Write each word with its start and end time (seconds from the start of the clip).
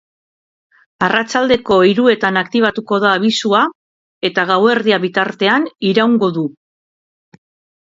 Arratsaldeko 1.07 1.77
hiruetan 1.89 2.39
aktibatuko 2.41 2.99
da 3.05 3.13
abisua, 3.19 3.61
eta 4.31 4.47
gauerdia 4.55 5.01
bitartean 5.07 5.71
iraungo 5.93 6.35
du. 6.41 6.49